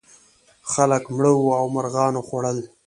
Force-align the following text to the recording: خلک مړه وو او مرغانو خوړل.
خلک 0.71 1.03
مړه 1.15 1.31
وو 1.35 1.49
او 1.59 1.65
مرغانو 1.75 2.21
خوړل. 2.27 2.57